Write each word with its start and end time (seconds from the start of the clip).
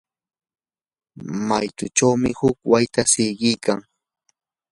maytuchawmi 1.47 2.29
huk 2.39 2.57
waytata 2.71 3.09
siqikan. 3.13 3.79